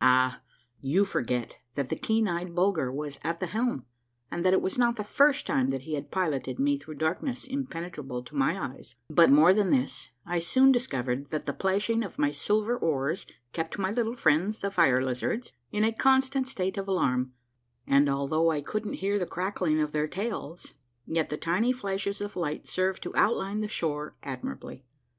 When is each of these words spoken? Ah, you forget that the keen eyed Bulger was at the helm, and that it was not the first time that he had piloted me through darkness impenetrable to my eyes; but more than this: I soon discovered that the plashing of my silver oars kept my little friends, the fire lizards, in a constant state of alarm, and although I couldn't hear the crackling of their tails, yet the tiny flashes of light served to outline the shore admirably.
Ah, 0.00 0.40
you 0.80 1.04
forget 1.04 1.58
that 1.74 1.90
the 1.90 1.96
keen 1.96 2.26
eyed 2.26 2.54
Bulger 2.54 2.90
was 2.90 3.18
at 3.22 3.40
the 3.40 3.46
helm, 3.48 3.84
and 4.30 4.42
that 4.42 4.54
it 4.54 4.62
was 4.62 4.78
not 4.78 4.96
the 4.96 5.04
first 5.04 5.46
time 5.46 5.68
that 5.68 5.82
he 5.82 5.96
had 5.96 6.10
piloted 6.10 6.58
me 6.58 6.78
through 6.78 6.94
darkness 6.94 7.46
impenetrable 7.46 8.22
to 8.22 8.34
my 8.34 8.70
eyes; 8.72 8.96
but 9.10 9.28
more 9.28 9.52
than 9.52 9.68
this: 9.68 10.08
I 10.24 10.38
soon 10.38 10.72
discovered 10.72 11.28
that 11.28 11.44
the 11.44 11.52
plashing 11.52 12.02
of 12.02 12.18
my 12.18 12.30
silver 12.32 12.74
oars 12.74 13.26
kept 13.52 13.78
my 13.78 13.90
little 13.90 14.16
friends, 14.16 14.60
the 14.60 14.70
fire 14.70 15.04
lizards, 15.04 15.52
in 15.72 15.84
a 15.84 15.92
constant 15.92 16.48
state 16.48 16.78
of 16.78 16.88
alarm, 16.88 17.34
and 17.86 18.08
although 18.08 18.50
I 18.50 18.62
couldn't 18.62 18.94
hear 18.94 19.18
the 19.18 19.26
crackling 19.26 19.78
of 19.78 19.92
their 19.92 20.08
tails, 20.08 20.72
yet 21.06 21.28
the 21.28 21.36
tiny 21.36 21.70
flashes 21.70 22.22
of 22.22 22.34
light 22.34 22.66
served 22.66 23.02
to 23.02 23.14
outline 23.14 23.60
the 23.60 23.68
shore 23.68 24.16
admirably. 24.22 24.86